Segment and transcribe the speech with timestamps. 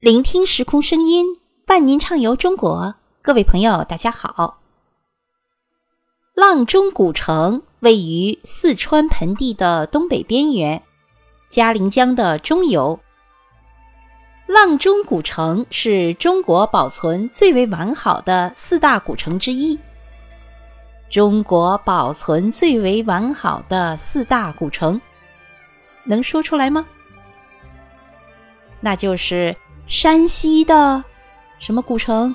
[0.00, 1.26] 聆听时空声音，
[1.66, 2.94] 伴您畅游中国。
[3.20, 4.60] 各位朋友，大家好。
[6.36, 10.80] 阆中古城位于四川盆地的东北边缘，
[11.48, 13.00] 嘉陵江的中游。
[14.46, 19.76] 阆中古城是中国保存最为完好的四大古城之一。
[21.10, 25.00] 中国保存最为完好的四大古城，
[26.04, 26.86] 能说出来吗？
[28.80, 29.56] 那就是
[29.88, 31.02] 山西的
[31.58, 32.34] 什么古城？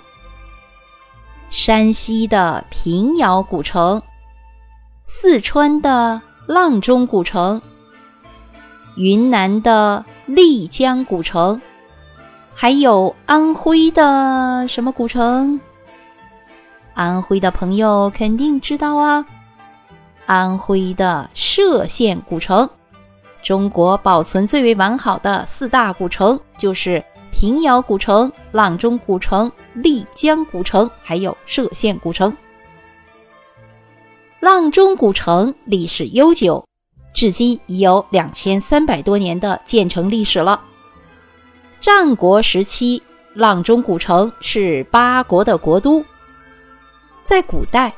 [1.52, 4.02] 山西的平遥古城，
[5.04, 7.62] 四川的阆中古城，
[8.96, 11.62] 云南的丽江古城。
[12.56, 15.62] 还有安徽的什么古城？
[16.96, 19.24] 安徽的朋友肯定知道啊，
[20.26, 22.68] 安徽的歙县古城。
[23.44, 32.32] 中国保存最为完好的四大古城就是平遥古城、阆中古城、丽江古城，还有歙县古城。
[34.40, 36.64] 阆中古城历史悠久，
[37.12, 40.62] 至今已有两千三百多年的建成历史了。
[41.82, 43.02] 战国时期，
[43.36, 46.06] 阆中古城是八国的国都。
[47.24, 47.92] 在古代，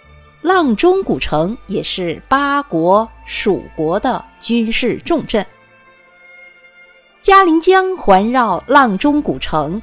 [0.43, 5.45] 阆中古城也是八国蜀国的军事重镇。
[7.25, 9.81] 嘉陵江环绕阆中古城，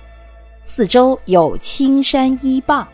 [0.62, 2.87] 四周有青山依傍，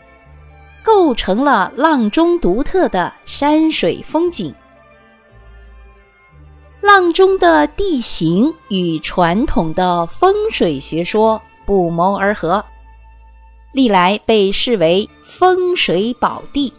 [0.83, 4.55] 构成了阆中独特的山水风景。
[6.81, 12.65] 阆中的地形与传统的风水学说不谋而合，
[13.73, 16.73] 历来被视为风水宝地，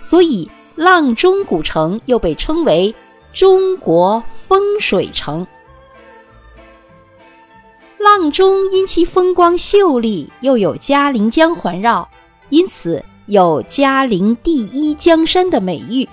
[0.00, 2.92] 所以阆中古城又被称为
[3.32, 5.46] “中国风水城”。
[8.02, 12.10] 阆中因其风光秀丽，又有嘉陵江环绕，
[12.48, 16.08] 因此有“嘉陵第一江山”的美誉。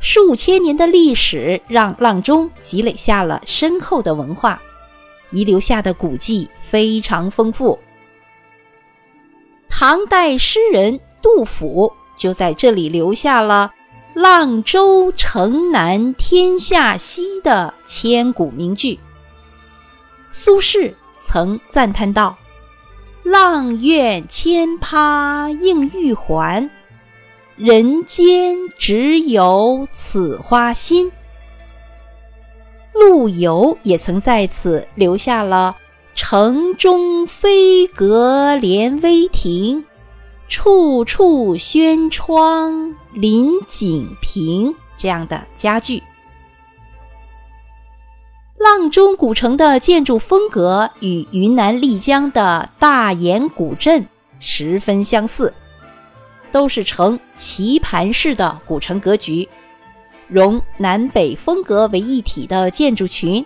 [0.00, 4.60] 数千年的历史让阆中积累下了深厚的文化，
[5.30, 7.78] 遗留下的古迹非常丰富。
[9.70, 13.72] 唐代诗人杜甫就在这里留下了
[14.14, 19.00] “阆州城南天下溪”的千古名句。
[20.30, 22.38] 苏轼曾赞叹道
[23.24, 26.70] ：“阆苑千葩映玉环。”
[27.56, 31.12] 人间只有此花心。
[32.94, 35.76] 陆游也曾在此留下了
[36.14, 39.84] “城中飞阁连微亭，
[40.48, 46.02] 处处轩窗临锦屏”这样的佳句。
[48.70, 54.06] 阆中古城的建筑风格与云南丽江的大研古镇
[54.38, 55.52] 十分相似。
[56.52, 59.48] 都是呈棋盘式的古城格局，
[60.28, 63.44] 融南北风格为一体的建筑群，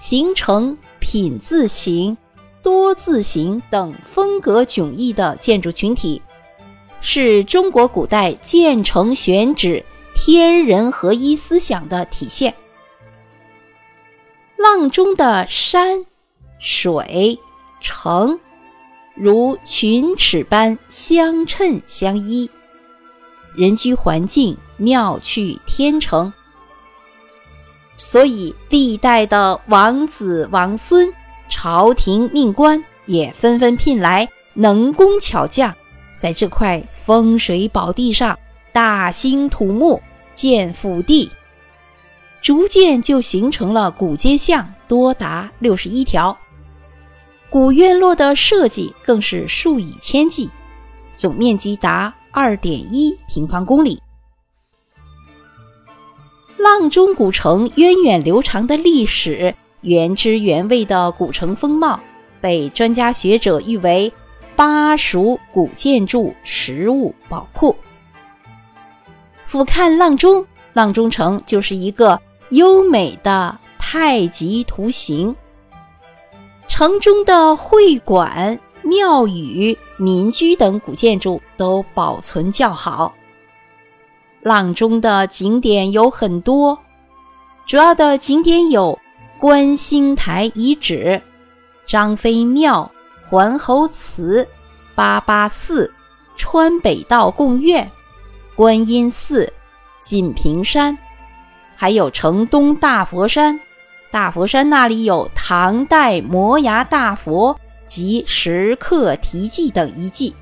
[0.00, 2.16] 形成品字形、
[2.60, 6.20] 多字形等风格迥异的建筑群体，
[7.00, 12.52] 是中国古代建成选址天人合一思想的体现。
[14.62, 16.04] 阆中的山、
[16.58, 17.38] 水、
[17.80, 18.38] 城。
[19.14, 22.48] 如群齿般相衬相依，
[23.56, 26.32] 人居环境妙趣天成，
[27.98, 31.12] 所以历代的王子王孙、
[31.50, 35.74] 朝廷命官也纷纷聘来能工巧匠，
[36.18, 38.38] 在这块风水宝地上
[38.72, 40.00] 大兴土木
[40.32, 41.30] 建府地，
[42.42, 46.36] 逐渐就形成了古街巷，多达六十一条。
[47.50, 50.48] 古院落的设计更是数以千计，
[51.14, 54.00] 总面积达二点一平方公里。
[56.58, 61.98] 阆中古城源远流长的历史，原汁原味的古城风貌，
[62.40, 64.12] 被专家学者誉为
[64.54, 67.74] 巴蜀古建筑实物宝库。
[69.44, 72.20] 俯瞰阆中，阆中城就是一个
[72.50, 75.34] 优美的太极图形。
[76.68, 83.12] 城中的会馆、庙宇、民居等古建筑都保存较好。
[84.42, 86.78] 阆中的景点有很多，
[87.66, 88.98] 主要的景点有
[89.38, 91.20] 观星台遗址、
[91.86, 92.90] 张飞庙、
[93.28, 94.46] 桓侯祠、
[94.94, 95.92] 八八寺、
[96.36, 97.90] 川北道贡院、
[98.54, 99.52] 观音寺、
[100.00, 100.96] 锦屏山，
[101.80, 103.58] 还有城东大佛山、
[104.10, 110.34] 大佛山那里有唐代摩崖大佛及石刻题记等遗迹。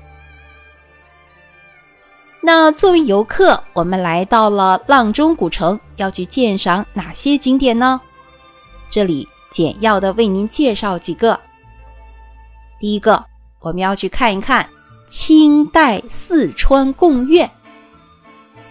[2.41, 8.01] 那作为游客，我们来到了阆中古城，要去鉴赏哪些景点呢？
[8.91, 11.39] 这里简要的为您介绍几个。
[12.81, 13.23] 第一个，
[13.61, 14.67] 我们要去看一看
[15.07, 17.49] 清代四川贡院，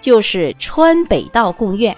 [0.03, 1.97] 就是川北道贡院。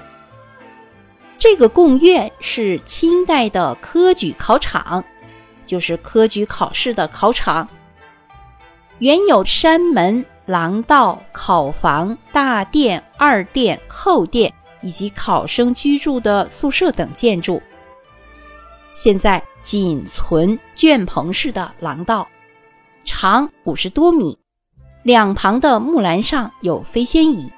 [1.41, 5.03] 这个贡院是清代的科举考场，
[5.65, 7.67] 就是科举考试的考场。
[8.99, 14.53] 原有山门、廊道、考房、大殿、二殿、后殿
[14.83, 17.63] 以及考生居住的宿舍等建筑。
[18.93, 22.29] 现在仅存卷棚式的廊道，
[23.07, 24.39] 长五十多米，
[25.05, 27.51] 两旁的木栏上有飞仙椅。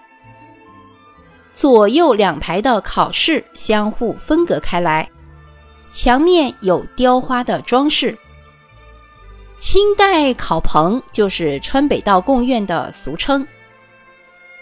[1.55, 5.09] 左右两排的考室相互分隔开来，
[5.91, 8.17] 墙面有雕花的装饰。
[9.59, 13.47] 清代考棚就是川北道贡院的俗称。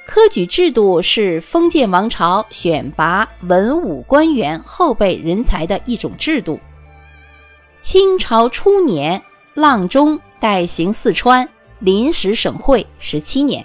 [0.06, 6.58] 科举制度是封建王朝选拔文武官员后备人才的一种制度。
[7.78, 9.22] 清朝初年，
[9.54, 11.48] 阆中代行四川
[11.78, 13.64] 临时省会十七年。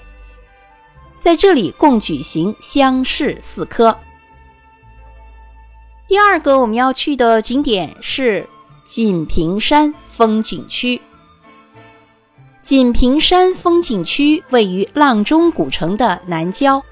[1.25, 3.97] 在这里共举行乡试四科。
[6.07, 8.47] 第二个我们要去的景点是
[8.83, 11.01] 锦屏山风景区。
[12.61, 16.83] 锦屏山风景区位于阆中古城的南郊，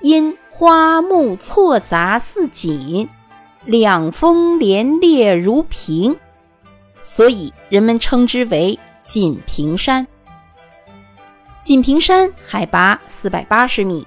[0.00, 3.10] 因花木错杂似锦，
[3.66, 6.16] 两峰连列如屏，
[6.98, 10.06] 所以人们称之为锦屏山。
[11.68, 14.06] 锦屏山海拔四百八十米。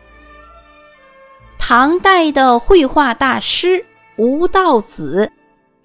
[1.59, 3.85] 唐代的绘画大师
[4.15, 5.31] 吴道子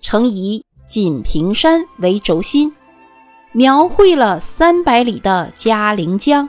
[0.01, 2.75] 曾以锦屏山为轴心，
[3.53, 6.49] 描绘了三百里的嘉陵江。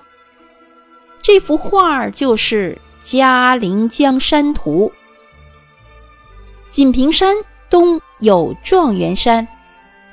[1.22, 4.90] 这幅画就是《嘉陵江山图》。
[6.70, 7.36] 锦屏山
[7.70, 9.46] 东有状元山，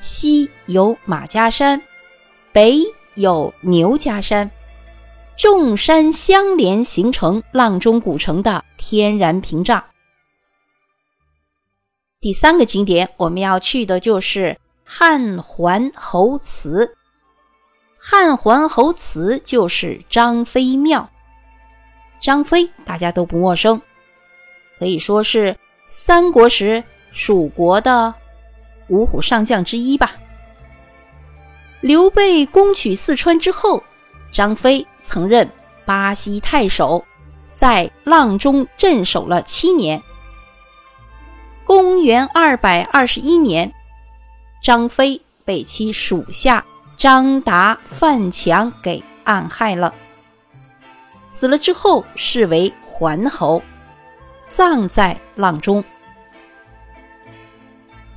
[0.01, 1.81] 西有马家山，
[2.51, 2.83] 北
[3.15, 4.51] 有牛家山。
[5.37, 9.85] 众山相连，形成阆中古城的天然屏障。
[12.21, 16.97] 第三个景点我们要去的就是汉桓侯祠。
[17.99, 21.11] 汉桓侯祠就是张飞庙。
[22.21, 23.83] 张飞大家都不陌生，
[24.79, 25.59] 可以说是
[25.89, 28.15] 三国时蜀国的
[28.89, 30.13] 五虎上将之一吧。
[31.81, 33.83] 刘备攻取四川之后。
[34.33, 35.49] 张飞曾任
[35.85, 37.05] 巴西太守，
[37.53, 40.03] 在阆中镇守了七年。
[41.65, 43.71] 公元二百二十一年，
[44.63, 46.65] 张飞被其属下
[46.97, 49.93] 张达、范强给暗害了，
[51.29, 53.63] 死了之后视为桓侯，
[54.49, 55.85] 葬在阆中。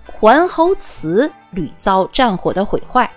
[0.06, 3.12] 桓侯祠屡遭战火的毁坏。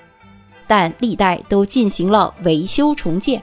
[0.66, 3.43] 但历代都进行了维修重建。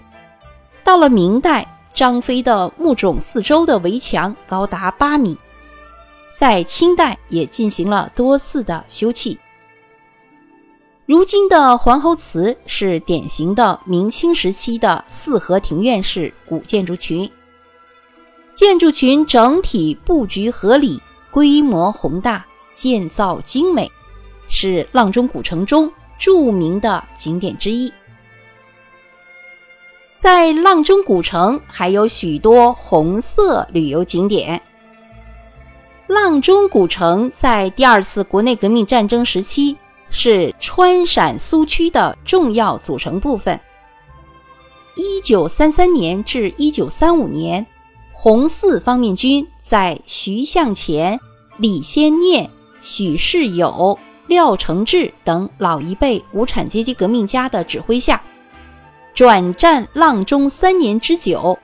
[0.87, 5.37] 到了明代，张飞的墓冢四周的围墙高达八米。
[6.33, 9.37] 在清代也进行了多次的修葺。
[11.05, 17.29] 如今的桓侯祠是典型的明清时期的四合庭院式古建筑群，
[18.55, 23.91] 建筑群整体布局合理，规模宏大，建造精美，
[24.47, 25.91] 是阆中古城中。
[26.17, 27.91] 著名的景点之一，
[30.17, 34.59] 在阆中古城还有许多红色旅游景点。
[36.07, 39.77] 阆中古城在第二次国内革命战争时期
[40.09, 43.59] 是川陕苏区的重要组成部分。
[44.95, 47.63] 一九三三年至一九三五年，
[48.11, 51.19] 红四方面军在徐向前、
[51.57, 52.49] 李先念、
[52.81, 53.99] 许世友。
[54.25, 58.21] 廖承志等老一辈无产阶级革命家的指挥下，
[59.17, 61.57] 转战阆中三年之久，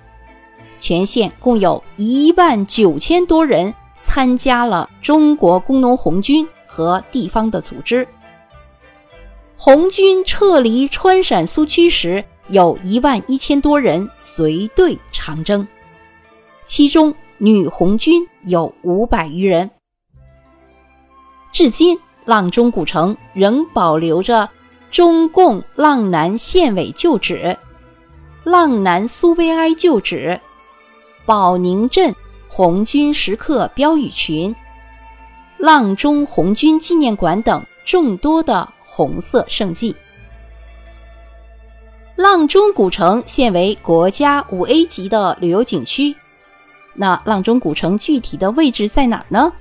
[0.80, 8.08] 全县共有一万九千多人参加了中国工农红军和地方的组织。
[9.56, 15.68] 红军撤离川陕苏区时，有一万一千多人随队长征，
[16.66, 19.70] 其中女红军有五百余人。
[21.52, 22.00] 至今。
[22.26, 24.50] 阆中古城仍保留着
[24.94, 27.58] 中共阆南县委旧址、
[28.46, 30.40] 阆南苏维埃旧址、
[31.26, 32.14] 保宁镇
[32.48, 34.56] 红军石刻标语群、
[35.58, 39.96] 阆中红军纪念馆等众多的红色胜迹。
[42.16, 46.16] 阆中古城现为国家五 A 级的旅游景区。
[46.94, 49.52] 那阆中古城具体的位置在哪儿呢？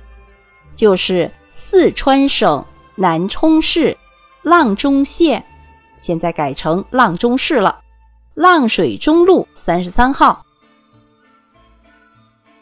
[0.75, 2.63] 就是四川省
[2.93, 3.97] 南充市
[4.43, 5.43] 阆中县，
[5.97, 7.79] 现在改成阆中市了。
[8.35, 10.43] 阆水中路三十三号。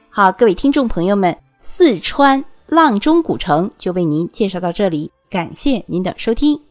[0.09, 6.70] 好，各位听众朋友们，四川阆中古城就为您介绍到这里，感谢您的收听。